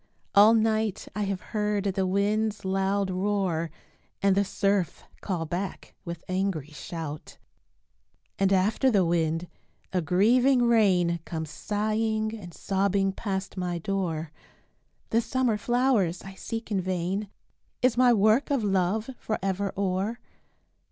[0.33, 3.69] All night I have heard the wind's loud roar,
[4.19, 7.37] And the surf call back with angry shout.
[8.39, 9.47] And after the wind
[9.93, 14.31] a grieving rain Comes sighing and sobbing past my door,
[15.11, 17.29] "The summer flowers I seek in vain,
[17.83, 20.19] Is my work of love forever o'er?"